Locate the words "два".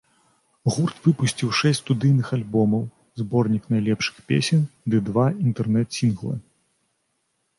5.09-5.27